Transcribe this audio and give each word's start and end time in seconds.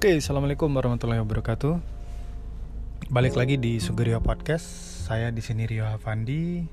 Oke, 0.00 0.16
assalamualaikum 0.16 0.72
warahmatullahi 0.72 1.20
wabarakatuh. 1.20 1.76
Balik 3.12 3.36
lagi 3.36 3.60
di 3.60 3.76
Sugerio 3.84 4.16
Podcast. 4.24 4.64
Saya 5.04 5.28
di 5.28 5.44
sini 5.44 5.68
Rio 5.68 5.84
Havandi. 5.84 6.64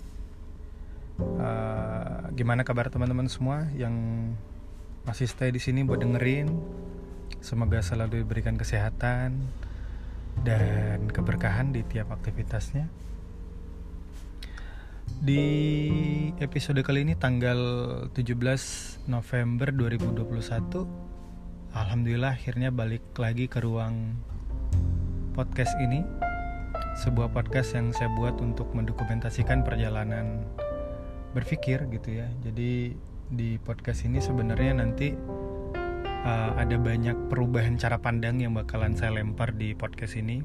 Uh, 1.19 2.31
gimana 2.39 2.63
kabar 2.63 2.87
teman-teman 2.87 3.27
semua 3.27 3.67
yang 3.75 3.91
masih 5.03 5.27
stay 5.27 5.51
di 5.51 5.59
sini 5.59 5.83
buat 5.83 5.99
dengerin? 5.99 6.47
Semoga 7.43 7.83
selalu 7.83 8.23
diberikan 8.23 8.55
kesehatan 8.55 9.35
dan 10.47 11.11
keberkahan 11.11 11.75
di 11.75 11.83
tiap 11.83 12.07
aktivitasnya. 12.15 12.87
Di 15.19 15.43
episode 16.39 16.79
kali 16.79 17.03
ini 17.03 17.19
tanggal 17.19 17.59
17 18.07 19.03
November 19.11 19.75
2021 19.75 21.06
Alhamdulillah 21.77 22.33
akhirnya 22.33 22.73
balik 22.73 23.05
lagi 23.21 23.45
ke 23.45 23.61
ruang 23.61 24.17
podcast 25.37 25.77
ini. 25.77 26.01
Sebuah 27.05 27.29
podcast 27.29 27.77
yang 27.77 27.93
saya 27.93 28.09
buat 28.17 28.41
untuk 28.41 28.73
mendokumentasikan 28.73 29.61
perjalanan 29.61 30.41
berpikir 31.37 31.85
gitu 31.93 32.17
ya. 32.17 32.33
Jadi 32.41 32.97
di 33.29 33.61
podcast 33.61 34.09
ini 34.09 34.17
sebenarnya 34.17 34.73
nanti 34.81 35.13
uh, 36.25 36.57
ada 36.57 36.81
banyak 36.81 37.29
perubahan 37.29 37.77
cara 37.77 38.01
pandang 38.01 38.41
yang 38.41 38.57
bakalan 38.57 38.97
saya 38.97 39.13
lempar 39.21 39.53
di 39.53 39.77
podcast 39.77 40.17
ini. 40.17 40.41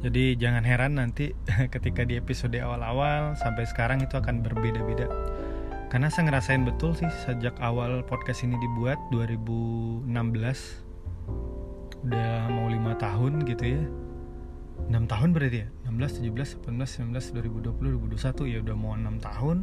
Jadi 0.00 0.40
jangan 0.40 0.64
heran 0.64 0.96
nanti 0.96 1.36
ketika 1.74 2.08
di 2.08 2.16
episode 2.16 2.56
awal-awal 2.56 3.36
sampai 3.36 3.68
sekarang 3.68 4.00
itu 4.00 4.16
akan 4.16 4.40
berbeda-beda. 4.40 5.37
Karena 5.88 6.12
saya 6.12 6.28
ngerasain 6.28 6.68
betul 6.68 6.92
sih 6.92 7.08
sejak 7.24 7.56
awal 7.64 8.04
podcast 8.04 8.44
ini 8.44 8.60
dibuat 8.60 9.00
2016 9.08 10.04
udah 12.04 12.32
mau 12.52 12.68
lima 12.68 12.92
tahun 13.00 13.48
gitu 13.48 13.64
ya. 13.64 13.82
6 14.88 15.10
tahun 15.10 15.28
berarti 15.36 15.58
ya? 15.64 15.68
16, 15.90 16.28
17, 16.28 16.60
18, 16.64 17.08
19, 17.08 17.32
2020, 17.74 18.14
2021 18.14 18.52
ya 18.52 18.58
udah 18.64 18.76
mau 18.76 18.92
6 18.94 19.20
tahun. 19.20 19.58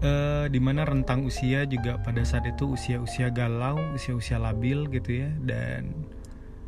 Uh, 0.00 0.46
Di 0.48 0.60
mana 0.60 0.84
rentang 0.88 1.24
usia 1.28 1.64
juga 1.68 2.00
pada 2.00 2.24
saat 2.24 2.48
itu 2.48 2.76
usia-usia 2.76 3.28
galau, 3.28 3.76
usia-usia 3.96 4.36
labil 4.40 4.88
gitu 4.92 5.26
ya. 5.26 5.32
Dan 5.42 6.06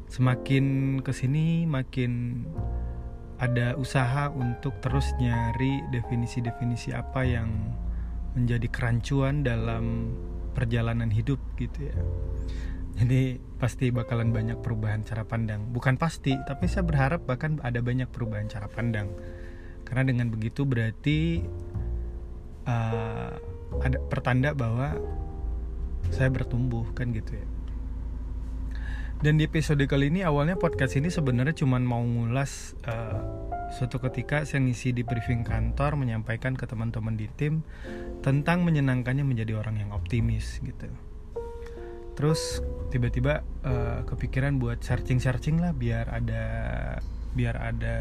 semakin 0.09 0.99
ke 1.01 1.13
sini 1.15 1.65
makin 1.65 2.45
ada 3.41 3.75
usaha 3.81 4.29
untuk 4.29 4.77
terus 4.85 5.09
nyari 5.17 5.83
definisi-definisi 5.91 6.93
apa 6.93 7.25
yang 7.25 7.49
menjadi 8.33 8.69
kerancuan 8.69 9.45
dalam 9.45 10.15
perjalanan 10.53 11.09
hidup 11.09 11.41
gitu 11.57 11.89
ya. 11.89 11.97
Jadi 12.93 13.41
pasti 13.57 13.89
bakalan 13.89 14.31
banyak 14.37 14.61
perubahan 14.61 15.01
cara 15.01 15.25
pandang. 15.25 15.65
Bukan 15.73 15.97
pasti, 15.97 16.37
tapi 16.45 16.69
saya 16.69 16.85
berharap 16.85 17.25
bahkan 17.25 17.57
ada 17.65 17.81
banyak 17.81 18.09
perubahan 18.13 18.53
cara 18.53 18.69
pandang. 18.69 19.09
Karena 19.89 20.05
dengan 20.05 20.29
begitu 20.29 20.69
berarti 20.69 21.41
uh, 22.69 23.33
ada 23.81 23.99
pertanda 24.13 24.53
bahwa 24.53 24.93
saya 26.13 26.29
bertumbuh 26.29 26.85
kan 26.93 27.17
gitu 27.17 27.41
ya. 27.41 27.47
Dan 29.23 29.39
di 29.39 29.47
episode 29.47 29.81
kali 29.87 30.11
ini 30.11 30.27
awalnya 30.27 30.59
podcast 30.59 30.99
ini 30.99 31.07
sebenarnya 31.07 31.55
cuma 31.55 31.79
mau 31.79 32.03
ngulas 32.03 32.75
uh, 32.85 33.52
suatu 33.73 33.97
ketika 33.99 34.45
saya 34.45 34.61
ngisi 34.63 34.93
di 34.93 35.03
briefing 35.03 35.43
kantor 35.43 35.97
menyampaikan 35.97 36.53
ke 36.53 36.69
teman-teman 36.69 37.17
di 37.17 37.27
tim 37.33 37.65
tentang 38.21 38.63
menyenangkannya 38.69 39.25
menjadi 39.25 39.57
orang 39.59 39.81
yang 39.81 39.91
optimis 39.97 40.61
gitu. 40.61 40.93
Terus 42.13 42.61
tiba-tiba 42.93 43.41
uh, 43.65 44.05
kepikiran 44.05 44.61
buat 44.61 44.85
searching-searching 44.85 45.65
lah 45.65 45.73
biar 45.73 46.13
ada 46.13 46.45
biar 47.33 47.57
ada 47.57 47.97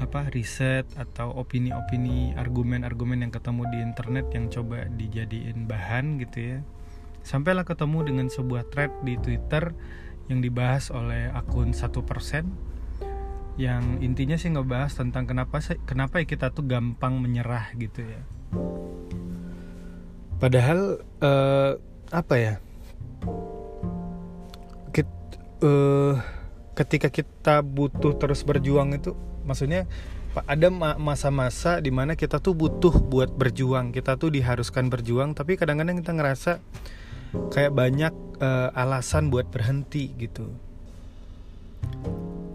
apa 0.00 0.32
riset 0.32 0.88
atau 0.96 1.36
opini-opini 1.36 2.32
argumen-argumen 2.32 3.28
yang 3.28 3.32
ketemu 3.32 3.62
di 3.68 3.78
internet 3.84 4.26
yang 4.32 4.48
coba 4.48 4.88
dijadiin 4.88 5.68
bahan 5.68 6.16
gitu 6.24 6.38
ya 6.40 6.58
Sampailah 7.24 7.64
ketemu 7.64 8.04
dengan 8.04 8.28
sebuah 8.28 8.68
thread 8.68 8.92
di 9.00 9.16
Twitter 9.16 9.72
yang 10.28 10.44
dibahas 10.44 10.92
oleh 10.92 11.32
akun 11.32 11.72
satu 11.72 12.04
persen 12.04 12.52
yang 13.54 14.02
intinya 14.02 14.34
sih 14.34 14.50
ngebahas 14.50 14.98
tentang 14.98 15.30
kenapa 15.30 15.62
sih 15.62 15.78
kenapa 15.86 16.18
ya 16.18 16.26
kita 16.26 16.50
tuh 16.50 16.66
gampang 16.66 17.22
menyerah 17.22 17.70
gitu 17.78 18.02
ya. 18.02 18.20
Padahal 20.42 20.98
uh, 21.22 21.78
apa 22.10 22.34
ya? 22.34 22.54
Kit, 24.90 25.06
uh, 25.62 26.18
ketika 26.74 27.08
kita 27.08 27.62
butuh 27.62 28.18
terus 28.18 28.42
berjuang 28.42 28.98
itu, 28.98 29.14
maksudnya 29.46 29.86
ada 30.50 30.66
masa-masa 30.98 31.78
di 31.78 31.94
mana 31.94 32.18
kita 32.18 32.42
tuh 32.42 32.58
butuh 32.58 32.98
buat 32.98 33.30
berjuang, 33.30 33.94
kita 33.94 34.18
tuh 34.18 34.34
diharuskan 34.34 34.90
berjuang, 34.90 35.38
tapi 35.38 35.54
kadang-kadang 35.54 36.02
kita 36.02 36.10
ngerasa 36.10 36.52
kayak 37.54 37.70
banyak 37.70 38.14
uh, 38.42 38.74
alasan 38.74 39.30
buat 39.30 39.46
berhenti 39.46 40.10
gitu 40.18 40.50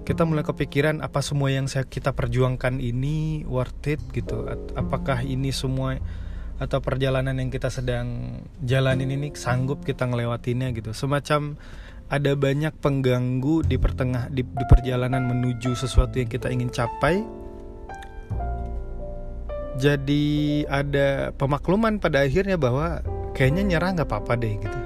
kita 0.10 0.26
mulai 0.26 0.42
kepikiran 0.42 1.06
apa 1.06 1.22
semua 1.22 1.54
yang 1.54 1.70
saya 1.70 1.86
kita 1.86 2.18
perjuangkan 2.18 2.82
ini 2.82 3.46
worth 3.46 3.94
it 3.94 4.02
gitu. 4.10 4.42
Apakah 4.74 5.22
ini 5.22 5.54
semua 5.54 6.02
atau 6.58 6.82
perjalanan 6.82 7.38
yang 7.38 7.54
kita 7.54 7.70
sedang 7.70 8.42
jalanin 8.66 9.14
ini 9.14 9.30
sanggup 9.38 9.86
kita 9.86 10.10
ngelewatinnya 10.10 10.74
gitu. 10.74 10.98
Semacam 10.98 11.62
ada 12.10 12.34
banyak 12.34 12.74
pengganggu 12.82 13.62
di 13.70 13.78
pertengah 13.78 14.34
di, 14.34 14.42
di 14.42 14.66
perjalanan 14.66 15.30
menuju 15.30 15.78
sesuatu 15.78 16.18
yang 16.18 16.26
kita 16.26 16.50
ingin 16.50 16.74
capai. 16.74 17.22
Jadi 19.78 20.66
ada 20.66 21.38
pemakluman 21.38 22.02
pada 22.02 22.26
akhirnya 22.26 22.58
bahwa 22.58 23.06
kayaknya 23.38 23.78
nyerah 23.78 23.94
nggak 23.94 24.10
apa-apa 24.10 24.34
deh 24.42 24.58
gitu. 24.58 24.80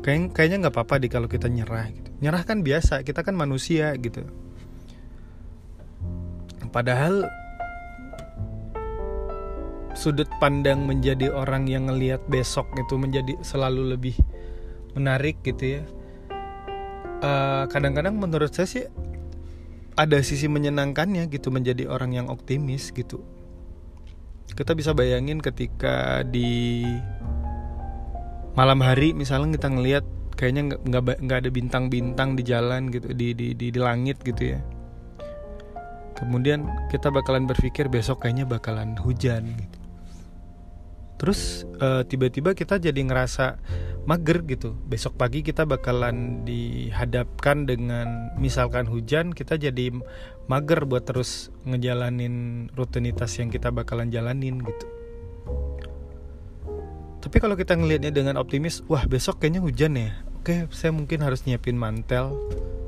Kayak, 0.00 0.32
kayaknya 0.32 0.56
nggak 0.64 0.74
apa-apa 0.74 0.94
deh 1.04 1.10
kalau 1.12 1.28
kita 1.28 1.52
nyerah 1.52 1.84
gitu 1.92 2.07
nyerah 2.18 2.42
kan 2.42 2.66
biasa 2.66 3.06
kita 3.06 3.22
kan 3.22 3.38
manusia 3.38 3.94
gitu. 3.98 4.26
Padahal 6.68 7.24
sudut 9.96 10.28
pandang 10.38 10.86
menjadi 10.86 11.32
orang 11.32 11.66
yang 11.66 11.90
ngelihat 11.90 12.22
besok 12.30 12.70
itu 12.78 12.94
menjadi 12.94 13.34
selalu 13.42 13.96
lebih 13.96 14.14
menarik 14.94 15.40
gitu 15.42 15.80
ya. 15.80 15.82
Kadang 17.18 17.66
kadang-kadang 17.70 18.14
menurut 18.14 18.54
saya 18.54 18.68
sih 18.70 18.84
ada 19.98 20.22
sisi 20.22 20.46
menyenangkannya 20.46 21.26
gitu 21.26 21.50
menjadi 21.50 21.90
orang 21.90 22.14
yang 22.14 22.26
optimis 22.30 22.94
gitu. 22.94 23.24
Kita 24.54 24.74
bisa 24.78 24.94
bayangin 24.94 25.42
ketika 25.42 26.22
di 26.22 26.82
malam 28.54 28.78
hari 28.82 29.14
misalnya 29.14 29.58
kita 29.58 29.70
ngelihat 29.70 30.04
kayaknya 30.38 30.78
nggak 30.78 31.18
nggak 31.18 31.38
ada 31.42 31.50
bintang-bintang 31.50 32.38
di 32.38 32.46
jalan 32.46 32.94
gitu 32.94 33.10
di, 33.10 33.34
di 33.34 33.58
di 33.58 33.74
di 33.74 33.80
langit 33.82 34.22
gitu 34.22 34.54
ya. 34.54 34.62
Kemudian 36.14 36.70
kita 36.94 37.10
bakalan 37.10 37.50
berpikir 37.50 37.90
besok 37.90 38.22
kayaknya 38.22 38.46
bakalan 38.46 38.94
hujan 39.02 39.58
gitu. 39.58 39.78
Terus 41.18 41.66
uh, 41.82 42.06
tiba-tiba 42.06 42.54
kita 42.54 42.78
jadi 42.78 43.02
ngerasa 43.02 43.58
mager 44.06 44.46
gitu. 44.46 44.78
Besok 44.86 45.18
pagi 45.18 45.42
kita 45.42 45.66
bakalan 45.66 46.46
dihadapkan 46.46 47.66
dengan 47.66 48.30
misalkan 48.38 48.86
hujan 48.86 49.34
kita 49.34 49.58
jadi 49.58 49.90
mager 50.46 50.86
buat 50.86 51.10
terus 51.10 51.50
ngejalanin 51.66 52.70
rutinitas 52.78 53.34
yang 53.42 53.50
kita 53.50 53.74
bakalan 53.74 54.14
jalanin 54.14 54.62
gitu. 54.62 54.86
Tapi 57.18 57.36
kalau 57.42 57.58
kita 57.58 57.74
ngelihatnya 57.74 58.14
dengan 58.14 58.38
optimis 58.38 58.86
wah 58.86 59.02
besok 59.02 59.42
kayaknya 59.42 59.58
hujan 59.58 59.98
ya 59.98 60.27
oke 60.38 60.70
saya 60.70 60.94
mungkin 60.94 61.18
harus 61.20 61.42
nyiapin 61.42 61.74
mantel 61.74 62.38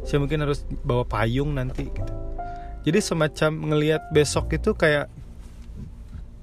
saya 0.06 0.22
mungkin 0.22 0.40
harus 0.40 0.64
bawa 0.80 1.04
payung 1.04 1.52
nanti 1.52 1.90
gitu. 1.90 2.14
Jadi 2.80 2.98
semacam 3.04 3.50
ngelihat 3.68 4.02
besok 4.08 4.56
itu 4.56 4.72
kayak 4.72 5.12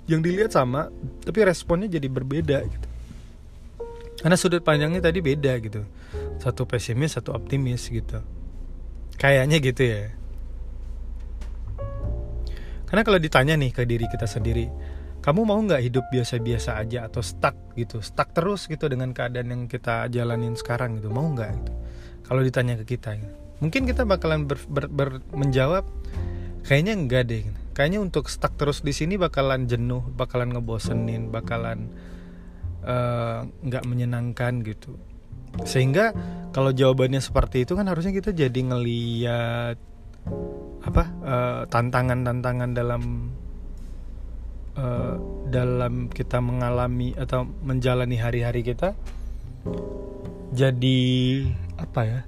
yang 0.06 0.22
dilihat 0.22 0.54
sama 0.54 0.94
tapi 1.26 1.42
responnya 1.42 1.90
jadi 1.90 2.06
berbeda 2.06 2.62
gitu. 2.62 2.88
Karena 4.22 4.38
sudut 4.38 4.62
pandangnya 4.62 5.02
tadi 5.02 5.20
beda 5.22 5.58
gitu. 5.58 5.82
Satu 6.38 6.70
pesimis 6.70 7.18
satu 7.18 7.34
optimis 7.34 7.90
gitu. 7.90 8.22
Kayaknya 9.18 9.58
gitu 9.58 9.82
ya. 9.82 10.14
Karena 12.88 13.02
kalau 13.04 13.20
ditanya 13.20 13.58
nih 13.58 13.74
ke 13.74 13.84
diri 13.84 14.06
kita 14.06 14.30
sendiri 14.30 14.70
kamu 15.28 15.44
mau 15.44 15.60
nggak 15.60 15.84
hidup 15.84 16.08
biasa-biasa 16.08 16.80
aja 16.80 17.12
atau 17.12 17.20
stuck 17.20 17.76
gitu 17.76 18.00
stuck 18.00 18.32
terus 18.32 18.64
gitu 18.72 18.88
dengan 18.88 19.12
keadaan 19.12 19.52
yang 19.52 19.64
kita 19.68 20.08
jalanin 20.08 20.56
sekarang 20.56 21.04
gitu? 21.04 21.12
Mau 21.12 21.28
nggak 21.36 21.52
gitu? 21.52 21.74
Kalau 22.32 22.40
ditanya 22.40 22.80
ke 22.80 22.96
kita 22.96 23.20
gitu. 23.20 23.36
mungkin 23.60 23.90
kita 23.90 24.06
bakalan 24.08 24.48
ber, 24.48 24.62
ber, 24.72 24.88
ber, 24.88 25.10
menjawab 25.36 25.84
kayaknya 26.64 26.96
enggak 26.96 27.28
deh 27.28 27.44
gitu. 27.44 27.60
Kayaknya 27.76 28.00
untuk 28.00 28.32
stuck 28.32 28.56
terus 28.56 28.80
di 28.80 28.96
sini 28.96 29.20
bakalan 29.20 29.68
jenuh 29.68 30.00
bakalan 30.16 30.56
ngebosenin 30.56 31.28
bakalan 31.28 31.92
eh, 32.88 33.40
nggak 33.68 33.84
uh, 33.84 33.88
menyenangkan 33.92 34.64
gitu. 34.64 34.96
Sehingga 35.68 36.16
kalau 36.56 36.72
jawabannya 36.72 37.20
seperti 37.20 37.68
itu 37.68 37.76
kan 37.76 37.92
harusnya 37.92 38.16
kita 38.16 38.32
jadi 38.32 38.60
ngeliat 38.64 39.76
apa 40.88 41.04
uh, 41.20 41.62
tantangan-tantangan 41.68 42.72
dalam 42.72 43.04
uh, 44.78 45.18
dalam 45.50 46.08
kita 46.08 46.40
mengalami 46.40 47.18
atau 47.18 47.44
menjalani 47.66 48.16
hari-hari 48.22 48.62
kita 48.64 48.94
jadi 50.54 51.00
apa 51.76 52.02
ya? 52.06 52.22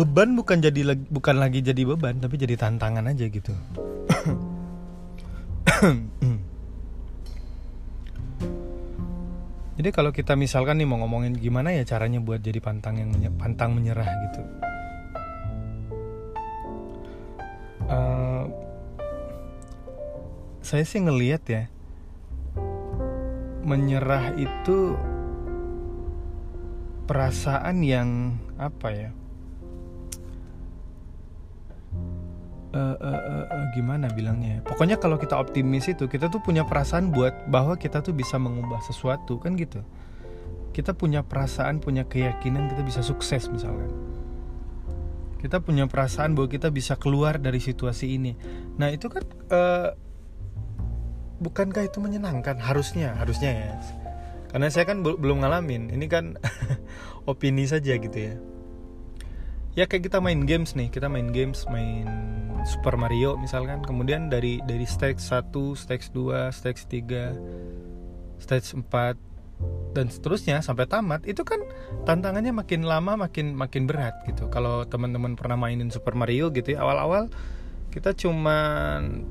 Beban 0.00 0.32
bukan 0.32 0.64
jadi 0.64 0.96
bukan 1.12 1.36
lagi 1.36 1.60
jadi 1.60 1.82
beban 1.84 2.20
tapi 2.22 2.40
jadi 2.40 2.56
tantangan 2.56 3.04
aja 3.10 3.26
gitu. 3.28 3.52
Jadi 9.80 9.96
kalau 9.96 10.12
kita 10.12 10.36
misalkan 10.36 10.76
nih 10.76 10.84
mau 10.84 11.00
ngomongin 11.00 11.32
gimana 11.40 11.72
ya 11.72 11.88
caranya 11.88 12.20
buat 12.20 12.44
jadi 12.44 12.60
pantang 12.60 13.00
yang 13.00 13.16
pantang 13.40 13.72
menyerah 13.72 14.04
gitu 14.28 14.69
saya 20.70 20.86
sih 20.86 21.02
ngelihat 21.02 21.42
ya 21.50 21.66
menyerah 23.66 24.38
itu 24.38 24.94
perasaan 27.10 27.82
yang 27.82 28.38
apa 28.54 28.88
ya? 28.94 29.10
Uh, 32.70 32.94
uh, 33.02 33.02
uh, 33.02 33.44
uh, 33.50 33.66
gimana 33.74 34.06
bilangnya 34.14 34.62
pokoknya 34.62 34.94
kalau 34.94 35.18
kita 35.18 35.34
optimis 35.34 35.90
itu 35.90 36.06
kita 36.06 36.30
tuh 36.30 36.38
punya 36.38 36.62
perasaan 36.62 37.10
buat 37.10 37.50
bahwa 37.50 37.74
kita 37.74 37.98
tuh 37.98 38.14
bisa 38.14 38.38
mengubah 38.38 38.78
sesuatu 38.86 39.42
kan 39.42 39.58
gitu. 39.58 39.82
Kita 40.70 40.94
punya 40.94 41.26
perasaan 41.26 41.82
punya 41.82 42.06
keyakinan 42.06 42.70
kita 42.70 42.86
bisa 42.86 43.02
sukses 43.02 43.50
misalnya. 43.50 43.90
Kita 45.42 45.58
punya 45.58 45.90
perasaan 45.90 46.38
bahwa 46.38 46.46
kita 46.46 46.70
bisa 46.70 46.94
keluar 46.94 47.42
dari 47.42 47.58
situasi 47.58 48.14
ini. 48.14 48.38
Nah 48.78 48.94
itu 48.94 49.10
kan 49.10 49.26
uh, 49.50 50.09
bukankah 51.40 51.88
itu 51.88 51.98
menyenangkan? 51.98 52.60
Harusnya 52.60 53.16
harusnya 53.16 53.50
ya. 53.50 53.72
Karena 54.52 54.68
saya 54.68 54.84
kan 54.86 55.02
belum 55.02 55.42
ngalamin. 55.42 55.90
Ini 55.90 56.06
kan 56.06 56.36
opini 57.30 57.64
saja 57.64 57.96
gitu 57.96 58.14
ya. 58.14 58.34
Ya 59.78 59.84
kayak 59.88 60.12
kita 60.12 60.20
main 60.20 60.44
games 60.44 60.76
nih. 60.76 60.92
Kita 60.92 61.08
main 61.08 61.32
games 61.32 61.64
main 61.72 62.06
Super 62.68 63.00
Mario 63.00 63.40
misalkan. 63.40 63.80
Kemudian 63.80 64.28
dari 64.28 64.60
dari 64.68 64.84
stage 64.84 65.22
1 65.22 65.50
stage 65.74 66.12
2 66.12 66.52
stage 66.52 66.84
3 66.86 68.40
stage 68.42 68.68
4 68.76 69.30
dan 69.92 70.06
seterusnya 70.08 70.64
sampai 70.64 70.88
tamat 70.88 71.26
itu 71.28 71.44
kan 71.44 71.60
tantangannya 72.08 72.54
makin 72.54 72.86
lama 72.86 73.26
makin 73.28 73.54
makin 73.56 73.86
berat 73.88 74.14
gitu. 74.26 74.46
Kalau 74.52 74.86
teman-teman 74.86 75.34
pernah 75.34 75.58
mainin 75.58 75.90
Super 75.90 76.14
Mario 76.14 76.50
gitu 76.50 76.74
ya 76.74 76.82
awal-awal 76.82 77.30
kita 77.90 78.14
cuman 78.14 79.26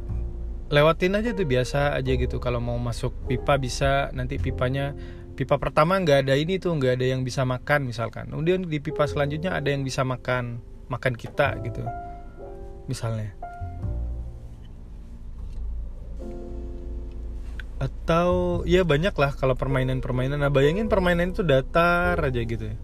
lewatin 0.69 1.17
aja 1.17 1.33
tuh 1.33 1.45
biasa 1.49 1.97
aja 1.97 2.13
gitu. 2.13 2.37
Kalau 2.37 2.61
mau 2.61 2.77
masuk 2.77 3.13
pipa 3.25 3.57
bisa 3.57 4.13
nanti 4.13 4.37
pipanya 4.37 4.93
pipa 5.33 5.57
pertama 5.57 5.97
nggak 5.97 6.29
ada 6.29 6.35
ini 6.37 6.61
tuh 6.61 6.77
nggak 6.77 7.01
ada 7.01 7.05
yang 7.09 7.25
bisa 7.25 7.43
makan 7.43 7.89
misalkan. 7.89 8.29
Kemudian 8.29 8.69
di 8.69 8.77
pipa 8.77 9.09
selanjutnya 9.09 9.57
ada 9.57 9.69
yang 9.73 9.81
bisa 9.81 10.05
makan 10.05 10.61
makan 10.89 11.13
kita 11.17 11.57
gitu 11.65 11.81
misalnya. 12.85 13.33
Atau 17.79 18.61
ya 18.67 18.83
banyak 18.83 19.15
lah 19.15 19.31
kalau 19.33 19.55
permainan-permainan. 19.57 20.37
Nah 20.37 20.51
bayangin 20.53 20.91
permainan 20.91 21.33
itu 21.33 21.41
datar 21.41 22.19
aja 22.19 22.41
gitu. 22.45 22.69
Ya 22.69 22.77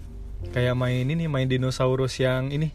kayak 0.46 0.78
main 0.78 1.06
ini 1.10 1.26
main 1.26 1.50
dinosaurus 1.50 2.22
yang 2.22 2.54
ini 2.54 2.70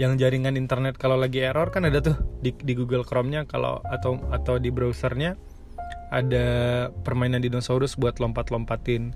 yang 0.00 0.16
jaringan 0.16 0.56
internet 0.56 0.96
kalau 0.96 1.20
lagi 1.20 1.44
error 1.44 1.68
kan 1.68 1.84
ada 1.84 2.00
tuh 2.00 2.16
di, 2.40 2.56
di 2.56 2.72
Google 2.72 3.04
Chrome-nya 3.04 3.44
kalau 3.44 3.84
atau 3.84 4.16
atau 4.32 4.56
di 4.56 4.72
browsernya. 4.72 5.36
Ada 6.10 6.46
permainan 7.06 7.38
dinosaurus 7.38 7.94
buat 7.94 8.18
lompat-lompatin 8.18 9.14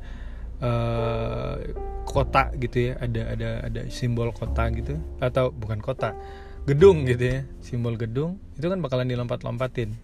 uh, 0.62 1.58
kota 2.06 2.54
gitu 2.60 2.92
ya. 2.92 3.00
Ada 3.00 3.22
ada 3.34 3.50
ada 3.66 3.80
simbol 3.88 4.30
kota 4.30 4.68
gitu. 4.70 5.00
Atau 5.18 5.50
bukan 5.50 5.80
kota 5.80 6.12
gedung 6.68 7.08
gitu 7.08 7.24
ya. 7.24 7.40
Simbol 7.64 7.96
gedung 7.96 8.36
itu 8.54 8.68
kan 8.68 8.78
bakalan 8.78 9.08
dilompat-lompatin. 9.08 9.96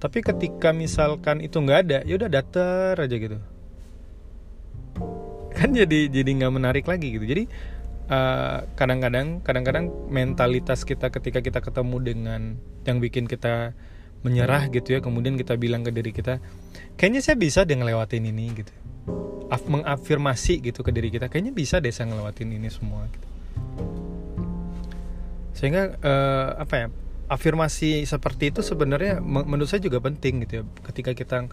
Tapi 0.00 0.18
ketika 0.24 0.72
misalkan 0.72 1.44
itu 1.44 1.60
nggak 1.60 1.78
ada 1.84 1.98
ya 2.08 2.16
udah 2.16 2.30
datar 2.32 2.96
aja 2.96 3.16
gitu. 3.20 3.38
Kan 5.52 5.76
jadi 5.76 6.08
jadi 6.08 6.30
nggak 6.40 6.52
menarik 6.56 6.88
lagi 6.88 7.14
gitu. 7.14 7.28
Jadi 7.28 7.44
kadang-kadang 8.74 9.38
uh, 9.38 9.42
kadang-kadang 9.46 9.86
mentalitas 10.10 10.82
kita 10.82 11.14
ketika 11.14 11.38
kita 11.38 11.62
ketemu 11.62 11.96
dengan 12.02 12.42
yang 12.82 12.98
bikin 12.98 13.30
kita 13.30 13.78
menyerah 14.26 14.68
gitu 14.68 14.98
ya 14.98 15.00
kemudian 15.00 15.38
kita 15.38 15.54
bilang 15.56 15.86
ke 15.86 15.94
diri 15.94 16.10
kita 16.12 16.42
kayaknya 16.98 17.22
saya 17.22 17.38
bisa 17.38 17.62
deh 17.62 17.78
ngelewatin 17.78 18.26
ini 18.26 18.44
gitu 18.52 18.72
Af 19.50 19.66
mengafirmasi 19.66 20.62
gitu 20.62 20.82
ke 20.86 20.90
diri 20.90 21.10
kita 21.10 21.30
kayaknya 21.30 21.54
bisa 21.54 21.78
deh 21.78 21.90
saya 21.90 22.10
ngelewatin 22.12 22.50
ini 22.50 22.68
semua 22.70 23.06
gitu. 23.10 23.26
sehingga 25.56 25.94
uh, 26.02 26.48
apa 26.60 26.74
ya 26.76 26.86
afirmasi 27.30 28.04
seperti 28.10 28.50
itu 28.50 28.60
sebenarnya 28.60 29.22
menurut 29.22 29.70
saya 29.70 29.78
juga 29.78 30.02
penting 30.02 30.42
gitu 30.44 30.62
ya 30.62 30.64
ketika 30.90 31.14
kita 31.14 31.46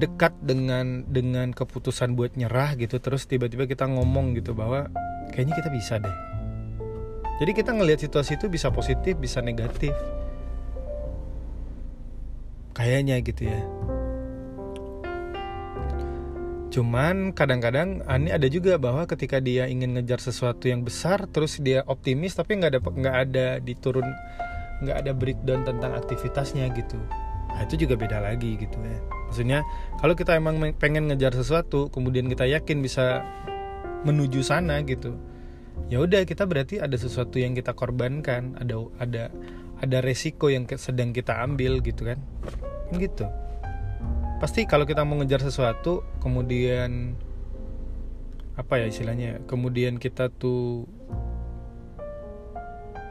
dekat 0.00 0.32
dengan 0.40 1.04
dengan 1.04 1.52
keputusan 1.52 2.16
buat 2.16 2.32
nyerah 2.32 2.74
gitu 2.80 2.96
terus 2.96 3.28
tiba-tiba 3.28 3.68
kita 3.68 3.84
ngomong 3.84 4.32
gitu 4.40 4.56
bahwa 4.56 4.88
kayaknya 5.36 5.60
kita 5.60 5.70
bisa 5.70 5.94
deh. 6.00 6.16
Jadi 7.40 7.52
kita 7.52 7.76
ngelihat 7.76 8.00
situasi 8.00 8.40
itu 8.40 8.48
bisa 8.48 8.72
positif 8.72 9.20
bisa 9.20 9.44
negatif. 9.44 9.92
Kayaknya 12.72 13.20
gitu 13.20 13.42
ya. 13.52 13.60
Cuman 16.70 17.34
kadang-kadang 17.34 18.00
ini 18.06 18.30
ada 18.30 18.46
juga 18.46 18.78
bahwa 18.78 19.02
ketika 19.04 19.42
dia 19.42 19.66
ingin 19.66 19.98
ngejar 19.98 20.22
sesuatu 20.22 20.70
yang 20.70 20.86
besar 20.86 21.26
terus 21.28 21.58
dia 21.58 21.82
optimis 21.84 22.38
tapi 22.38 22.56
nggak 22.56 22.70
ada 22.72 22.80
nggak 22.80 23.16
ada 23.28 23.46
diturun 23.58 24.06
nggak 24.80 24.96
ada 24.96 25.12
breakdown 25.12 25.66
tentang 25.66 25.92
aktivitasnya 25.92 26.70
gitu 26.72 26.96
nah, 27.54 27.62
itu 27.66 27.86
juga 27.86 27.94
beda 27.98 28.22
lagi 28.22 28.56
gitu 28.58 28.76
ya. 28.80 28.98
Maksudnya 29.30 29.58
kalau 30.02 30.14
kita 30.18 30.34
emang 30.34 30.58
pengen 30.78 31.10
ngejar 31.10 31.34
sesuatu 31.34 31.90
kemudian 31.90 32.26
kita 32.26 32.46
yakin 32.46 32.82
bisa 32.82 33.22
menuju 34.02 34.40
sana 34.40 34.80
gitu 34.82 35.14
ya 35.88 36.02
udah 36.02 36.22
kita 36.28 36.44
berarti 36.44 36.78
ada 36.78 36.94
sesuatu 36.94 37.40
yang 37.40 37.56
kita 37.56 37.72
korbankan 37.72 38.58
ada 38.60 38.78
ada 39.00 39.22
ada 39.80 39.98
resiko 40.04 40.52
yang 40.52 40.68
sedang 40.76 41.10
kita 41.16 41.40
ambil 41.40 41.80
gitu 41.80 42.04
kan 42.04 42.20
gitu. 42.94 43.24
Pasti 44.42 44.64
kalau 44.64 44.84
kita 44.84 45.06
mau 45.06 45.20
ngejar 45.20 45.40
sesuatu 45.40 46.02
kemudian 46.20 47.14
apa 48.58 48.76
ya 48.76 48.92
istilahnya 48.92 49.40
kemudian 49.48 49.96
kita 49.96 50.28
tuh 50.28 50.84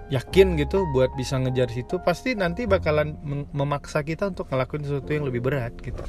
yakin 0.10 0.58
gitu 0.58 0.89
buat 0.89 1.13
bisa 1.13 1.38
ngejar 1.38 1.70
situ 1.70 2.01
pasti 2.01 2.34
nanti 2.34 2.66
bakalan 2.66 3.13
memaksa 3.54 4.01
kita 4.01 4.34
untuk 4.34 4.50
ngelakuin 4.50 4.82
sesuatu 4.82 5.13
yang 5.13 5.25
lebih 5.30 5.46
berat 5.46 5.78
gitu. 5.78 6.01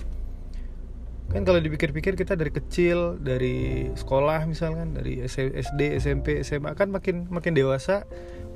Kan 1.31 1.47
kalau 1.47 1.63
dipikir-pikir 1.63 2.19
kita 2.19 2.35
dari 2.35 2.51
kecil 2.51 3.21
dari 3.21 3.87
sekolah 3.95 4.49
misalkan 4.49 4.97
dari 4.97 5.23
SD 5.23 6.01
SMP 6.01 6.43
SMA 6.43 6.75
kan 6.75 6.91
makin 6.91 7.29
makin 7.31 7.53
dewasa 7.55 8.09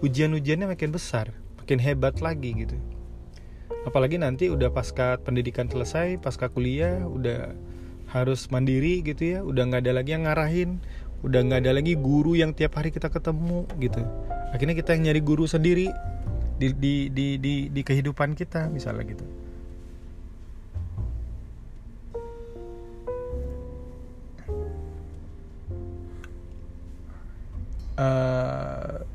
ujian-ujiannya 0.02 0.74
makin 0.74 0.90
besar 0.90 1.30
makin 1.60 1.78
hebat 1.78 2.18
lagi 2.24 2.50
gitu. 2.64 2.74
Apalagi 3.84 4.16
nanti 4.16 4.48
udah 4.48 4.72
pasca 4.72 5.20
pendidikan 5.20 5.68
selesai 5.68 6.18
pasca 6.18 6.48
kuliah 6.48 7.04
udah 7.04 7.52
harus 8.10 8.48
mandiri 8.48 9.04
gitu 9.04 9.38
ya 9.38 9.38
udah 9.44 9.62
nggak 9.68 9.82
ada 9.84 9.92
lagi 10.00 10.10
yang 10.16 10.24
ngarahin 10.24 10.80
udah 11.24 11.40
nggak 11.40 11.60
ada 11.66 11.72
lagi 11.76 11.96
guru 11.96 12.36
yang 12.36 12.52
tiap 12.52 12.76
hari 12.76 12.92
kita 12.92 13.08
ketemu 13.08 13.64
gitu 13.80 14.04
akhirnya 14.54 14.78
kita 14.78 14.94
yang 14.94 15.10
nyari 15.10 15.20
guru 15.20 15.50
sendiri 15.50 15.90
di 16.54 16.70
di 16.70 16.94
di 17.10 17.26
di, 17.42 17.54
di 17.74 17.80
kehidupan 17.82 18.38
kita 18.38 18.70
misalnya 18.70 19.02
gitu. 19.10 19.26
Uh, 27.94 29.06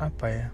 apa 0.00 0.26
ya? 0.28 0.46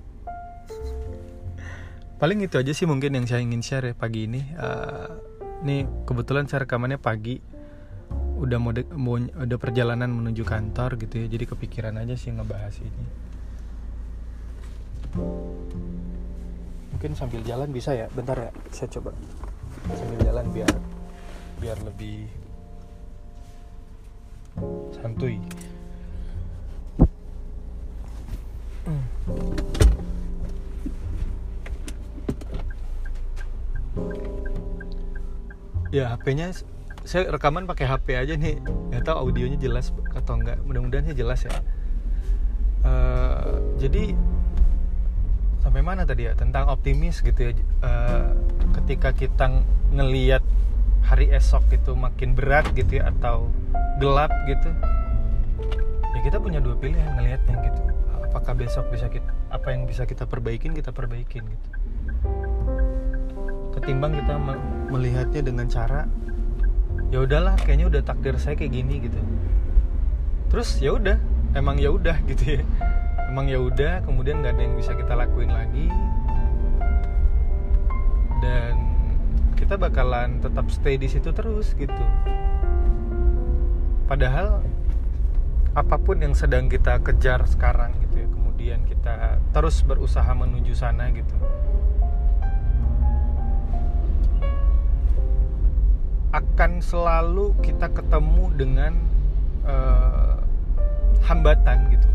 Paling 2.23 2.39
itu 2.45 2.55
aja 2.55 2.71
sih 2.71 2.87
mungkin 2.87 3.19
yang 3.19 3.27
saya 3.27 3.43
ingin 3.43 3.63
share 3.63 3.91
ya 3.91 3.95
pagi 3.95 4.27
ini. 4.31 4.43
Uh, 4.55 5.11
nih 5.67 5.87
kebetulan 6.07 6.47
saya 6.47 6.67
rekamannya 6.67 7.03
pagi 7.03 7.43
udah 8.41 8.57
mau, 8.57 8.73
mau 8.97 9.21
udah 9.21 9.59
perjalanan 9.61 10.09
menuju 10.09 10.49
kantor 10.49 10.97
gitu 10.97 11.21
ya 11.21 11.27
jadi 11.29 11.45
kepikiran 11.45 12.01
aja 12.01 12.17
sih 12.17 12.33
ngebahas 12.33 12.73
ini. 12.81 13.05
Mungkin 16.97 17.13
sambil 17.13 17.45
jalan 17.45 17.69
bisa 17.69 17.93
ya? 17.93 18.09
Bentar 18.17 18.49
ya 18.49 18.51
saya 18.73 18.89
coba. 18.97 19.13
Sambil 19.93 20.19
jalan 20.25 20.47
biar 20.57 20.73
biar 21.61 21.77
lebih 21.85 22.25
santuy. 24.97 25.37
Ya 35.91 36.15
HP-nya 36.15 36.55
saya 37.11 37.27
rekaman 37.27 37.67
pakai 37.67 37.91
HP 37.91 38.15
aja 38.15 38.39
nih. 38.39 38.63
Nggak 38.95 39.03
tahu 39.03 39.27
audionya 39.27 39.59
jelas 39.59 39.91
atau 40.15 40.39
enggak 40.39 40.63
mudah-mudahan 40.63 41.11
sih 41.11 41.19
jelas 41.19 41.43
ya. 41.43 41.51
Uh, 42.87 43.59
jadi 43.83 44.15
sampai 45.59 45.83
mana 45.83 46.07
tadi 46.07 46.31
ya? 46.31 46.39
Tentang 46.39 46.71
optimis 46.71 47.19
gitu 47.19 47.51
ya. 47.51 47.53
Uh, 47.83 48.31
ketika 48.79 49.11
kita 49.11 49.51
ngeliat 49.91 50.47
hari 51.03 51.35
esok 51.35 51.67
itu 51.75 51.99
makin 51.99 52.39
berat 52.39 52.71
gitu 52.79 53.03
ya 53.03 53.11
atau 53.11 53.51
gelap 53.99 54.31
gitu 54.47 54.71
ya 56.15 56.21
kita 56.23 56.39
punya 56.39 56.63
dua 56.63 56.79
pilihan 56.79 57.11
ngelihatnya 57.19 57.59
gitu. 57.67 57.81
Apakah 58.31 58.55
besok 58.55 58.87
bisa 58.95 59.11
kita 59.11 59.35
apa 59.51 59.75
yang 59.75 59.83
bisa 59.91 60.07
kita 60.07 60.31
perbaikin 60.31 60.71
kita 60.71 60.95
perbaikin 60.95 61.43
gitu. 61.43 61.69
Ketimbang 63.75 64.15
kita 64.15 64.39
melihatnya 64.95 65.43
dengan 65.43 65.67
cara 65.67 66.07
ya 67.11 67.19
udahlah 67.23 67.59
kayaknya 67.59 67.91
udah 67.91 68.03
takdir 68.07 68.39
saya 68.39 68.55
kayak 68.55 68.73
gini 68.75 69.03
gitu. 69.03 69.19
Terus 70.51 70.79
ya 70.79 70.95
udah 70.95 71.19
emang 71.59 71.77
ya 71.79 71.91
udah 71.91 72.17
gitu 72.31 72.59
ya. 72.59 72.63
Emang 73.31 73.47
ya 73.47 73.63
udah 73.63 74.03
kemudian 74.03 74.43
nggak 74.43 74.55
ada 74.59 74.63
yang 74.63 74.75
bisa 74.79 74.95
kita 74.95 75.15
lakuin 75.15 75.51
lagi. 75.51 75.87
Dan 78.41 78.75
kita 79.59 79.77
bakalan 79.77 80.41
tetap 80.41 80.67
stay 80.73 80.97
di 80.97 81.07
situ 81.11 81.31
terus 81.35 81.75
gitu. 81.77 82.05
Padahal 84.11 84.65
apa 85.71 86.03
pun 86.03 86.19
yang 86.19 86.35
sedang 86.35 86.67
kita 86.67 86.99
kejar 86.99 87.47
sekarang 87.47 87.95
gitu 88.03 88.27
ya 88.27 88.29
kemudian 88.29 88.81
kita 88.91 89.39
terus 89.55 89.87
berusaha 89.87 90.27
menuju 90.35 90.75
sana 90.75 91.15
gitu 91.15 91.39
akan 96.31 96.79
selalu 96.79 97.59
kita 97.63 97.91
ketemu 97.91 98.45
dengan 98.55 98.93
uh, 99.67 100.39
hambatan 101.27 101.91
gitu. 101.91 102.09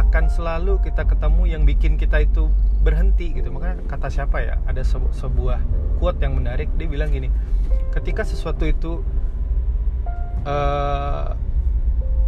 Akan 0.00 0.28
selalu 0.32 0.80
kita 0.80 1.04
ketemu 1.04 1.42
yang 1.48 1.62
bikin 1.68 2.00
kita 2.00 2.24
itu 2.24 2.48
berhenti 2.80 3.36
gitu. 3.36 3.52
Makanya 3.52 3.84
kata 3.88 4.08
siapa 4.08 4.40
ya? 4.40 4.56
Ada 4.64 4.84
sebuah 5.12 5.60
quote 6.00 6.20
yang 6.24 6.40
menarik. 6.40 6.72
Dia 6.80 6.88
bilang 6.88 7.12
gini 7.12 7.28
ketika 7.92 8.24
sesuatu 8.24 8.64
itu 8.64 9.04
uh, 10.48 11.36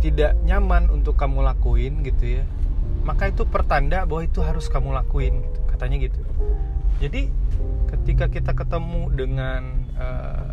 tidak 0.05 0.37
nyaman 0.45 0.93
untuk 0.93 1.17
kamu 1.17 1.41
lakuin 1.41 2.05
gitu 2.05 2.41
ya 2.41 2.45
maka 3.05 3.33
itu 3.33 3.45
pertanda 3.49 4.05
bahwa 4.05 4.25
itu 4.25 4.41
harus 4.45 4.69
kamu 4.69 4.93
lakuin 4.93 5.45
gitu. 5.45 5.61
Katanya 5.69 5.97
gitu 6.01 6.21
jadi 7.03 7.27
ketika 7.91 8.31
kita 8.31 8.53
ketemu 8.55 9.11
dengan 9.15 9.63
uh, 9.99 10.51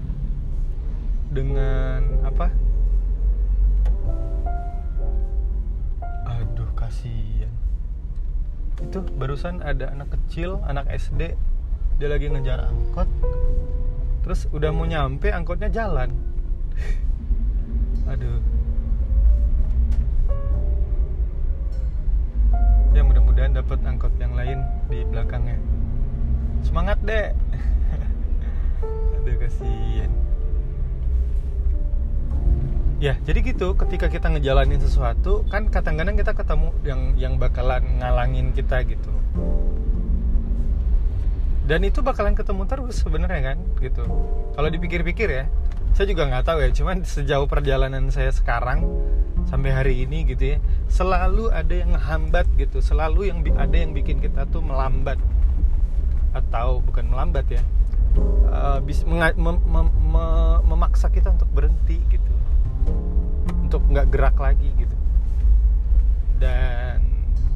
dengan 1.30 2.02
apa? 2.26 2.50
Aduh 6.26 6.70
kasihan. 6.74 7.54
Itu 8.82 9.06
barusan 9.22 9.62
ada 9.62 9.94
anak 9.94 10.18
kecil 10.18 10.58
anak 10.66 10.90
SD 10.90 11.38
dia 12.02 12.10
lagi 12.10 12.34
ngejar 12.34 12.66
angkot. 12.66 13.10
Terus 14.26 14.50
udah 14.50 14.74
mau 14.74 14.90
nyampe 14.90 15.30
angkotnya 15.30 15.70
jalan. 15.70 16.10
Aduh. 18.12 18.42
Ya 22.98 23.06
mudah-mudahan 23.06 23.54
dapat 23.54 23.80
angkot 23.86 24.14
yang 24.18 24.34
lain 24.34 24.66
di 24.90 25.06
belakangnya 25.06 25.81
semangat 26.66 26.98
deh 27.04 27.34
aduh 29.22 29.36
kasihan. 29.42 30.12
Ya 33.02 33.18
jadi 33.26 33.42
gitu 33.42 33.74
ketika 33.74 34.14
kita 34.14 34.30
ngejalanin 34.30 34.78
sesuatu 34.78 35.42
kan 35.50 35.74
kadang-kadang 35.74 36.14
kita 36.14 36.38
ketemu 36.38 36.70
yang 36.86 37.02
yang 37.18 37.34
bakalan 37.42 37.82
ngalangin 37.98 38.54
kita 38.54 38.86
gitu. 38.86 39.10
Dan 41.66 41.82
itu 41.88 42.06
bakalan 42.06 42.38
ketemu 42.38 42.70
terus 42.70 43.02
sebenarnya 43.02 43.54
kan 43.54 43.58
gitu. 43.82 44.06
Kalau 44.54 44.70
dipikir-pikir 44.70 45.30
ya 45.34 45.46
saya 45.92 46.08
juga 46.08 46.24
nggak 46.32 46.46
tahu 46.48 46.60
ya 46.64 46.70
cuman 46.72 46.98
sejauh 47.04 47.48
perjalanan 47.52 48.08
saya 48.08 48.32
sekarang 48.32 48.88
sampai 49.44 49.72
hari 49.76 49.94
ini 50.08 50.24
gitu 50.24 50.56
ya 50.56 50.58
selalu 50.88 51.52
ada 51.52 51.76
yang 51.76 51.92
hambat 52.00 52.48
gitu 52.56 52.80
selalu 52.80 53.28
yang 53.28 53.44
ada 53.60 53.76
yang 53.76 53.92
bikin 53.92 54.24
kita 54.24 54.48
tuh 54.48 54.64
melambat 54.64 55.20
atau 56.32 56.80
bukan 56.80 57.08
melambat 57.12 57.48
ya 57.52 57.64
uh, 58.52 58.80
bis, 58.84 59.04
mem, 59.08 59.20
mem, 59.40 59.58
mem, 59.64 59.88
memaksa 60.68 61.08
kita 61.08 61.32
untuk 61.32 61.50
berhenti 61.52 62.00
gitu. 62.12 62.34
Untuk 63.64 63.82
nggak 63.88 64.08
gerak 64.12 64.38
lagi 64.38 64.70
gitu. 64.76 64.96
Dan 66.42 67.00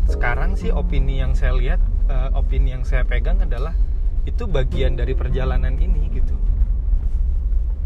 sekarang 0.07 0.55
sih 0.55 0.71
opini 0.71 1.19
yang 1.19 1.33
saya 1.33 1.57
lihat 1.57 1.81
uh, 2.07 2.31
opini 2.37 2.71
yang 2.71 2.85
saya 2.87 3.03
pegang 3.03 3.41
adalah 3.41 3.73
itu 4.25 4.47
bagian 4.47 4.95
dari 4.95 5.13
perjalanan 5.13 5.75
ini 5.75 6.07
gitu. 6.15 6.35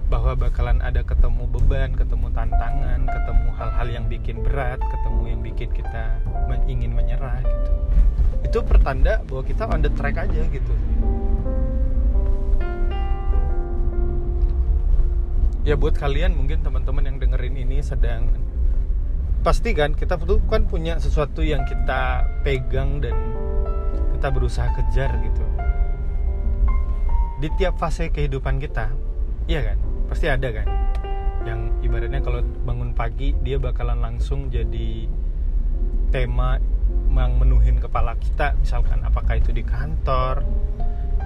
Bahwa 0.10 0.34
bakalan 0.34 0.82
ada 0.82 1.06
ketemu 1.06 1.46
beban, 1.46 1.94
ketemu 1.94 2.34
tantangan, 2.34 3.06
ketemu 3.06 3.48
hal-hal 3.58 3.88
yang 3.90 4.06
bikin 4.10 4.42
berat, 4.42 4.82
ketemu 4.82 5.22
yang 5.38 5.42
bikin 5.46 5.70
kita 5.70 6.18
ingin 6.70 6.94
menyerah 6.94 7.42
gitu. 7.42 7.72
Itu 8.46 8.64
pertanda 8.64 9.22
bahwa 9.28 9.44
kita 9.44 9.68
on 9.68 9.82
the 9.84 9.92
track 9.94 10.16
aja 10.18 10.42
gitu. 10.48 10.74
Ya 15.68 15.76
buat 15.76 15.94
kalian 16.00 16.34
mungkin 16.34 16.64
teman-teman 16.66 17.04
yang 17.06 17.18
dengerin 17.20 17.56
ini 17.60 17.84
sedang 17.84 18.32
pasti 19.40 19.72
kan 19.72 19.96
kita 19.96 20.20
tuh 20.20 20.44
kan 20.52 20.68
punya 20.68 21.00
sesuatu 21.00 21.40
yang 21.40 21.64
kita 21.64 22.28
pegang 22.44 23.00
dan 23.00 23.16
kita 24.18 24.28
berusaha 24.32 24.68
kejar 24.76 25.14
gitu. 25.20 25.46
Di 27.40 27.48
tiap 27.56 27.80
fase 27.80 28.12
kehidupan 28.12 28.60
kita, 28.60 28.92
iya 29.48 29.64
kan? 29.64 29.80
pasti 30.10 30.26
ada 30.26 30.50
kan 30.50 30.68
yang 31.46 31.70
ibaratnya 31.86 32.20
kalau 32.20 32.42
bangun 32.66 32.92
pagi 32.98 33.38
dia 33.46 33.62
bakalan 33.62 34.02
langsung 34.02 34.50
jadi 34.50 35.06
tema 36.10 36.58
yang 37.10 37.36
menuhin 37.36 37.78
kepala 37.82 38.16
kita 38.16 38.56
misalkan 38.62 39.02
apakah 39.04 39.38
itu 39.38 39.50
di 39.52 39.66
kantor 39.66 40.46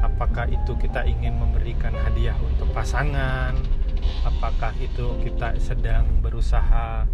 apakah 0.04 0.48
itu 0.50 0.76
kita 0.80 1.06
ingin 1.08 1.36
memberikan 1.38 1.94
hadiah 1.96 2.36
untuk 2.44 2.72
pasangan 2.76 3.56
apakah 4.24 4.72
itu 4.80 5.16
kita 5.24 5.56
sedang 5.60 6.08
berusaha 6.20 7.08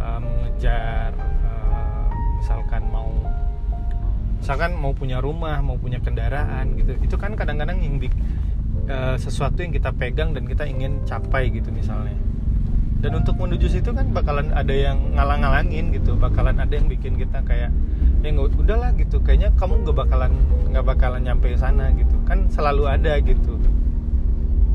uh, 0.00 0.20
mengejar 0.20 1.12
uh, 1.44 2.08
misalkan 2.40 2.82
mau 2.92 3.10
misalkan 4.40 4.76
mau 4.76 4.92
punya 4.92 5.18
rumah 5.18 5.58
mau 5.64 5.80
punya 5.80 5.98
kendaraan 5.98 6.76
gitu. 6.76 6.92
Itu 7.00 7.16
kan 7.16 7.34
kadang-kadang 7.34 7.80
yang 7.80 7.96
uh, 8.86 9.16
sesuatu 9.16 9.64
yang 9.64 9.72
kita 9.72 9.90
pegang 9.96 10.36
dan 10.36 10.44
kita 10.44 10.68
ingin 10.68 11.02
capai 11.08 11.50
gitu 11.50 11.72
misalnya 11.72 12.14
dan 13.06 13.22
untuk 13.22 13.38
menuju 13.38 13.70
situ 13.70 13.94
kan 13.94 14.10
bakalan 14.10 14.50
ada 14.50 14.74
yang 14.74 15.14
ngalang-ngalangin 15.14 15.94
gitu 15.94 16.18
bakalan 16.18 16.58
ada 16.58 16.74
yang 16.74 16.90
bikin 16.90 17.14
kita 17.14 17.38
kayak 17.46 17.70
ya 18.18 18.28
nggak 18.34 18.58
udahlah 18.58 18.90
gitu. 18.98 19.22
Kayaknya 19.22 19.54
kamu 19.54 19.86
nggak 19.86 19.94
bakalan 19.94 20.32
nggak 20.74 20.82
bakalan 20.82 21.22
nyampe 21.22 21.54
sana 21.54 21.94
gitu. 21.94 22.18
Kan 22.26 22.50
selalu 22.50 22.90
ada 22.90 23.14
gitu. 23.22 23.62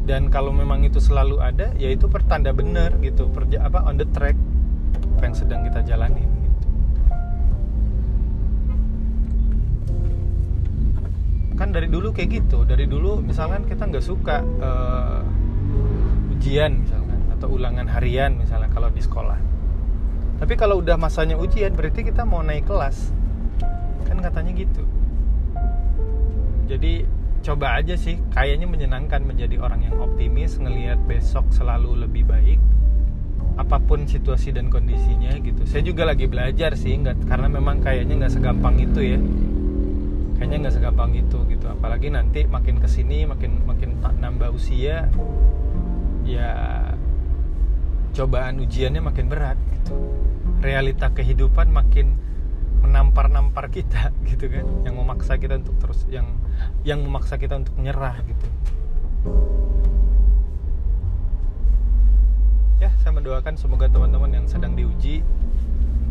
Dan 0.07 0.31
kalau 0.31 0.55
memang 0.55 0.87
itu 0.87 1.03
selalu 1.03 1.43
ada 1.43 1.75
ya 1.75 1.91
itu 1.91 2.07
pertanda 2.07 2.55
bener 2.55 2.95
gitu. 3.03 3.27
Perja 3.27 3.67
apa 3.67 3.83
on 3.83 3.99
the 3.99 4.07
track 4.15 4.39
apa 5.19 5.23
yang 5.27 5.35
sedang 5.35 5.67
kita 5.67 5.83
jalanin 5.83 6.31
kan 11.59 11.75
dari 11.75 11.91
dulu 11.91 12.15
kayak 12.15 12.47
gitu. 12.47 12.63
Dari 12.63 12.87
dulu 12.87 13.19
misalkan 13.19 13.67
kita 13.67 13.91
nggak 13.91 14.05
suka 14.07 14.39
uh, 14.63 15.19
ujian 16.31 16.79
misalkan 16.81 17.00
atau 17.41 17.57
ulangan 17.57 17.89
harian 17.89 18.37
misalnya 18.37 18.69
kalau 18.69 18.93
di 18.93 19.01
sekolah. 19.01 19.41
Tapi 20.37 20.53
kalau 20.53 20.77
udah 20.77 20.93
masanya 20.93 21.41
ujian 21.41 21.73
berarti 21.73 22.05
kita 22.05 22.21
mau 22.21 22.45
naik 22.45 22.69
kelas. 22.69 23.09
Kan 24.05 24.21
katanya 24.21 24.53
gitu. 24.53 24.85
Jadi 26.69 27.01
coba 27.41 27.81
aja 27.81 27.97
sih 27.97 28.21
kayaknya 28.37 28.69
menyenangkan 28.69 29.25
menjadi 29.25 29.57
orang 29.57 29.81
yang 29.89 29.97
optimis 29.97 30.61
ngelihat 30.61 31.01
besok 31.09 31.49
selalu 31.49 32.05
lebih 32.05 32.29
baik 32.29 32.61
apa 33.57 33.81
pun 33.81 34.05
situasi 34.05 34.53
dan 34.53 34.69
kondisinya 34.69 35.33
gitu. 35.41 35.65
Saya 35.65 35.81
juga 35.81 36.05
lagi 36.05 36.29
belajar 36.29 36.77
sih 36.77 36.93
nggak 36.93 37.25
karena 37.25 37.49
memang 37.49 37.81
kayaknya 37.81 38.21
nggak 38.21 38.33
segampang 38.37 38.77
itu 38.77 39.01
ya. 39.01 39.19
Kayaknya 40.37 40.57
nggak 40.61 40.75
segampang 40.77 41.11
itu 41.17 41.37
gitu. 41.49 41.65
Apalagi 41.65 42.13
nanti 42.13 42.45
makin 42.45 42.77
ke 42.77 42.85
sini 42.85 43.25
makin 43.25 43.65
makin 43.65 43.97
nambah 43.97 44.53
usia 44.53 45.09
ya 46.21 46.53
cobaan 48.11 48.59
ujiannya 48.61 49.01
makin 49.01 49.25
berat 49.31 49.57
gitu. 49.57 49.93
Realita 50.61 51.09
kehidupan 51.11 51.71
makin 51.73 52.15
menampar-nampar 52.83 53.71
kita 53.71 54.11
gitu 54.31 54.51
kan. 54.51 54.65
Yang 54.83 54.95
memaksa 54.95 55.33
kita 55.39 55.59
untuk 55.59 55.75
terus 55.79 56.05
yang 56.11 56.27
yang 56.85 57.01
memaksa 57.01 57.39
kita 57.39 57.57
untuk 57.57 57.75
nyerah 57.79 58.19
gitu. 58.23 58.47
Ya 62.81 62.89
saya 63.01 63.13
mendoakan 63.13 63.55
semoga 63.55 63.85
teman-teman 63.87 64.41
yang 64.41 64.45
sedang 64.49 64.73
diuji 64.73 65.21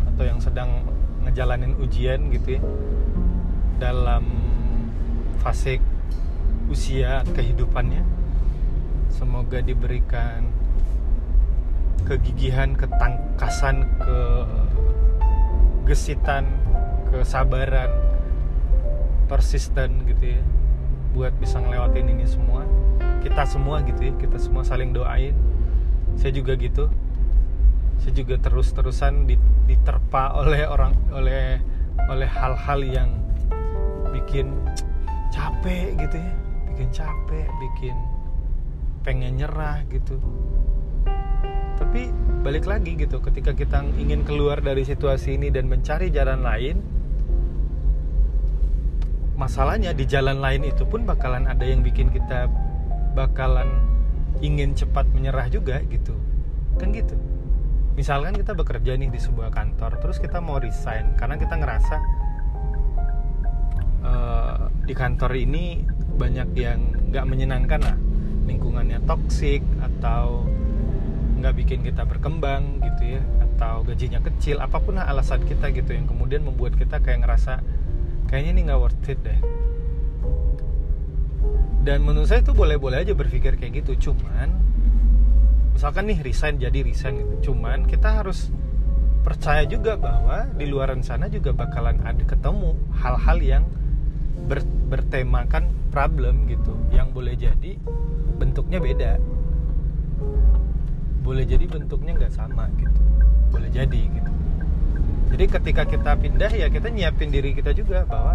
atau 0.07 0.25
yang 0.25 0.39
sedang 0.39 0.87
ngejalanin 1.25 1.77
ujian 1.77 2.33
gitu 2.33 2.57
ya 2.57 2.63
dalam 3.81 4.25
fase 5.41 5.81
usia 6.69 7.25
kehidupannya 7.33 8.05
semoga 9.09 9.65
diberikan 9.65 10.60
kegigihan, 12.05 12.75
ketangkasan, 12.77 13.87
kegesitan, 15.85 16.47
kesabaran, 17.11 17.91
persisten 19.27 20.07
gitu 20.11 20.39
ya 20.39 20.43
buat 21.11 21.35
bisa 21.43 21.59
ngelewatin 21.59 22.07
ini 22.15 22.27
semua. 22.27 22.63
Kita 23.21 23.45
semua 23.45 23.83
gitu 23.85 24.11
ya 24.11 24.13
kita 24.17 24.39
semua 24.39 24.63
saling 24.63 24.95
doain. 24.95 25.35
Saya 26.17 26.33
juga 26.35 26.55
gitu. 26.57 26.89
Saya 28.01 28.13
juga 28.17 28.41
terus-terusan 28.41 29.29
diterpa 29.69 30.33
oleh 30.41 30.65
orang 30.67 30.95
oleh 31.11 31.59
oleh 32.09 32.29
hal-hal 32.31 32.81
yang 32.83 33.11
bikin 34.15 34.55
capek 35.35 35.99
gitu 35.99 36.17
ya. 36.17 36.33
Bikin 36.71 36.89
capek 36.95 37.47
bikin 37.61 37.97
pengen 39.01 39.41
nyerah 39.41 39.81
gitu 39.89 40.21
tapi 41.81 42.13
balik 42.45 42.69
lagi 42.69 42.95
gitu 42.95 43.19
ketika 43.25 43.57
kita 43.57 43.81
ingin 43.97 44.23
keluar 44.29 44.61
dari 44.61 44.85
situasi 44.85 45.41
ini 45.41 45.49
dan 45.49 45.67
mencari 45.67 46.13
jalan 46.13 46.45
lain 46.45 46.77
masalahnya 49.41 49.97
di 49.97 50.05
jalan 50.05 50.37
lain 50.45 50.69
itu 50.69 50.85
pun 50.85 51.09
bakalan 51.09 51.49
ada 51.49 51.65
yang 51.65 51.81
bikin 51.81 52.13
kita 52.13 52.53
bakalan 53.17 53.81
ingin 54.45 54.77
cepat 54.77 55.09
menyerah 55.17 55.49
juga 55.49 55.81
gitu. 55.89 56.13
Kan 56.77 56.93
gitu. 56.93 57.17
Misalkan 57.97 58.37
kita 58.37 58.53
bekerja 58.53 59.01
nih 59.01 59.09
di 59.09 59.17
sebuah 59.17 59.49
kantor 59.49 59.97
terus 60.05 60.21
kita 60.21 60.45
mau 60.45 60.61
resign 60.61 61.17
karena 61.17 61.41
kita 61.41 61.57
ngerasa 61.57 61.97
uh, 64.05 64.69
di 64.85 64.93
kantor 64.93 65.33
ini 65.37 65.89
banyak 66.21 66.49
yang 66.61 66.93
nggak 67.09 67.25
menyenangkan 67.25 67.81
lah. 67.81 67.97
Lingkungannya 68.45 69.01
toksik 69.09 69.65
atau 69.81 70.45
nggak 71.41 71.57
bikin 71.57 71.81
kita 71.81 72.05
berkembang 72.05 72.85
gitu 72.85 73.17
ya 73.17 73.23
atau 73.49 73.83
gajinya 73.85 74.21
kecil 74.21 74.61
apa 74.61 74.77
pun 74.77 75.01
alasan 75.01 75.43
kita 75.49 75.73
gitu 75.73 75.97
yang 75.97 76.05
kemudian 76.05 76.45
membuat 76.45 76.77
kita 76.77 77.01
kayak 77.01 77.25
ngerasa 77.25 77.65
kayaknya 78.29 78.51
ini 78.55 78.61
nggak 78.69 78.81
worth 78.81 79.09
it 79.11 79.19
deh. 79.25 79.41
Dan 81.81 82.05
menurut 82.05 82.29
saya 82.29 82.45
itu 82.45 82.53
boleh-boleh 82.53 83.01
aja 83.01 83.17
berpikir 83.17 83.57
kayak 83.57 83.81
gitu 83.81 84.13
cuman 84.13 84.53
misalkan 85.81 86.13
nih 86.13 86.21
resign 86.21 86.61
jadi 86.61 86.85
resign 86.85 87.25
gitu 87.25 87.51
cuman 87.51 87.89
kita 87.89 88.21
harus 88.21 88.53
percaya 89.25 89.65
juga 89.65 89.97
bahwa 89.97 90.45
di 90.53 90.69
luaran 90.69 91.01
sana 91.01 91.33
juga 91.33 91.57
bakalan 91.57 91.97
ada 92.05 92.21
ketemu 92.21 92.77
hal-hal 93.01 93.39
yang 93.41 93.65
ber, 94.45 94.61
bertemakan 94.93 95.73
problem 95.89 96.45
gitu 96.53 96.77
yang 96.93 97.09
boleh 97.17 97.33
jadi 97.33 97.81
bentuknya 98.37 98.77
beda 98.77 99.13
boleh 101.21 101.45
jadi 101.45 101.65
bentuknya 101.69 102.17
nggak 102.17 102.33
sama 102.33 102.67
gitu. 102.81 103.01
Boleh 103.53 103.71
jadi 103.73 104.01
gitu. 104.09 104.33
Jadi 105.31 105.45
ketika 105.47 105.83
kita 105.87 106.13
pindah 106.19 106.51
ya 106.51 106.67
kita 106.67 106.91
nyiapin 106.91 107.31
diri 107.31 107.55
kita 107.55 107.71
juga 107.71 108.03
bahwa 108.03 108.35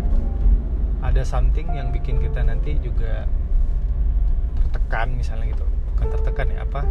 ada 1.03 1.21
something 1.27 1.67
yang 1.75 1.91
bikin 1.91 2.23
kita 2.23 2.41
nanti 2.41 2.79
juga 2.79 3.27
tertekan 4.63 5.11
misalnya 5.17 5.51
gitu. 5.51 5.65
Bukan 5.93 6.07
tertekan 6.13 6.47
ya 6.53 6.59
apa? 6.63 6.81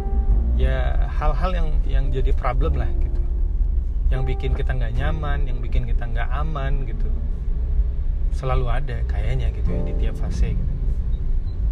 Ya 0.55 0.77
hal-hal 1.19 1.51
yang 1.51 1.69
yang 1.89 2.05
jadi 2.13 2.31
problem 2.37 2.77
lah 2.77 2.87
gitu. 3.01 3.21
Yang 4.13 4.21
bikin 4.35 4.51
kita 4.53 4.71
nggak 4.77 4.93
nyaman 4.93 5.49
yang 5.49 5.57
bikin 5.59 5.89
kita 5.89 6.05
nggak 6.05 6.29
aman 6.29 6.85
gitu. 6.85 7.09
Selalu 8.35 8.67
ada 8.67 8.97
kayaknya 9.07 9.49
gitu 9.55 9.73
ya 9.73 9.81
di 9.87 9.93
tiap 9.95 10.15
fase 10.19 10.53
gitu. 10.53 10.73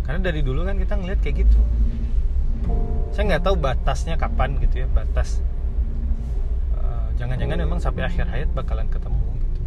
karena 0.04 0.20
dari 0.20 0.44
dulu 0.44 0.68
kan 0.68 0.76
kita 0.76 1.00
ngeliat 1.00 1.20
kayak 1.24 1.48
gitu 1.48 1.60
saya 3.14 3.24
nggak 3.30 3.46
tahu 3.46 3.56
batasnya 3.62 4.18
kapan 4.18 4.58
gitu 4.58 4.84
ya 4.84 4.88
batas 4.90 5.38
uh, 6.74 7.14
jangan-jangan 7.22 7.62
memang 7.62 7.78
sampai 7.78 8.10
akhir 8.10 8.26
hayat 8.26 8.50
bakalan 8.58 8.90
ketemu 8.90 9.22
gitu. 9.38 9.62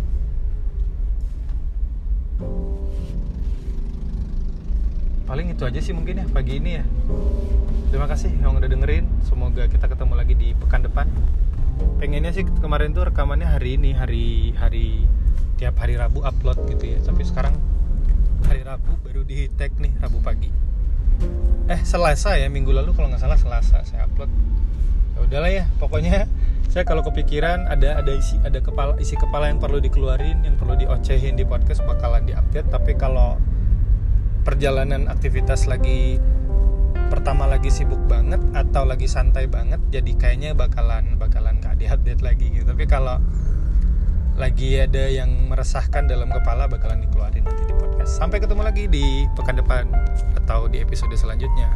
paling 5.30 5.46
itu 5.54 5.62
aja 5.62 5.80
sih 5.82 5.94
mungkin 5.94 6.22
ya 6.22 6.26
pagi 6.30 6.58
ini 6.62 6.78
ya. 6.78 6.84
Terima 7.90 8.06
kasih 8.10 8.30
yang 8.42 8.58
udah 8.58 8.66
dengerin 8.70 9.06
semoga 9.26 9.66
kita 9.66 9.86
ketemu 9.90 10.14
lagi 10.14 10.34
di 10.34 10.48
pekan 10.54 10.86
depan. 10.86 11.06
Pengennya 11.98 12.30
sih 12.34 12.46
kemarin 12.62 12.94
tuh 12.94 13.10
rekamannya 13.10 13.46
hari 13.46 13.78
ini 13.78 13.90
hari 13.94 14.54
hari 14.58 15.06
tiap 15.58 15.78
hari 15.82 15.98
Rabu 15.98 16.22
upload 16.22 16.66
gitu 16.70 16.94
ya. 16.94 16.98
Tapi 17.02 17.22
sekarang 17.26 17.54
hari 18.46 18.62
Rabu 18.62 18.98
baru 19.02 19.22
di 19.26 19.50
tag 19.54 19.74
nih 19.78 19.94
Rabu 19.98 20.18
pagi 20.22 20.65
eh 21.66 21.80
Selasa 21.82 22.38
ya 22.38 22.46
minggu 22.46 22.70
lalu 22.70 22.94
kalau 22.94 23.10
nggak 23.10 23.22
salah 23.22 23.38
Selasa 23.38 23.82
saya 23.82 24.06
upload. 24.06 24.30
Ya 25.16 25.18
udahlah 25.24 25.50
ya 25.50 25.64
pokoknya 25.80 26.30
saya 26.70 26.84
kalau 26.84 27.00
kepikiran 27.00 27.66
ada 27.66 27.98
ada 27.98 28.12
isi 28.12 28.36
ada 28.44 28.60
kepala 28.60 28.94
isi 29.00 29.16
kepala 29.16 29.48
yang 29.48 29.58
perlu 29.58 29.80
dikeluarin 29.80 30.44
yang 30.44 30.60
perlu 30.60 30.76
diocehin 30.76 31.34
di 31.34 31.44
podcast 31.48 31.82
bakalan 31.88 32.28
diupdate. 32.28 32.68
Tapi 32.68 32.92
kalau 32.94 33.40
perjalanan 34.46 35.10
aktivitas 35.10 35.66
lagi 35.66 36.22
pertama 37.06 37.46
lagi 37.46 37.70
sibuk 37.70 37.98
banget 38.10 38.42
atau 38.54 38.82
lagi 38.82 39.06
santai 39.06 39.46
banget 39.46 39.78
jadi 39.94 40.10
kayaknya 40.18 40.50
bakalan 40.58 41.14
bakalan 41.18 41.58
gak 41.62 41.78
diupdate 41.78 42.22
lagi 42.22 42.46
gitu. 42.50 42.66
Tapi 42.66 42.84
kalau 42.86 43.18
lagi 44.36 44.76
ada 44.76 45.08
yang 45.08 45.48
meresahkan 45.48 46.04
dalam 46.04 46.28
kepala 46.28 46.68
bakalan 46.68 47.00
dikeluarin 47.00 47.40
nanti 47.40 47.64
di 47.64 47.72
podcast. 47.72 48.20
Sampai 48.20 48.36
ketemu 48.36 48.62
lagi 48.68 48.84
di 48.84 49.24
pekan 49.32 49.56
depan 49.56 49.88
atau 50.44 50.68
di 50.68 50.84
episode 50.84 51.12
selanjutnya. 51.16 51.72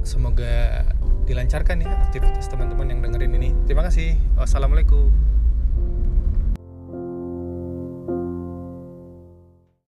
Semoga 0.00 0.80
dilancarkan 1.28 1.84
ya 1.84 1.92
aktivitas 2.08 2.48
teman-teman 2.48 2.88
yang 2.88 3.00
dengerin 3.04 3.36
ini. 3.36 3.52
Terima 3.68 3.84
kasih. 3.84 4.16
Wassalamualaikum. 4.40 5.29